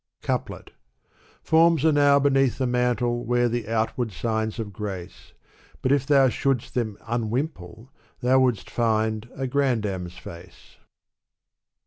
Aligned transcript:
Couplet 0.23 0.71
Forms 1.43 1.85
enow 1.85 2.17
beneath 2.17 2.57
the 2.57 2.65
mantle 2.65 3.23
wear 3.23 3.47
the 3.47 3.67
outward 3.67 4.11
signs 4.11 4.57
of 4.57 4.73
grace; 4.73 5.33
But 5.83 5.91
if 5.91 6.07
thou 6.07 6.27
shouldst 6.27 6.73
them 6.73 6.97
unwimple, 7.01 7.89
thou 8.21 8.39
wouldst 8.39 8.67
find 8.71 9.29
a 9.35 9.45
grandam's 9.45 10.15
fiBu:e. 10.15 10.79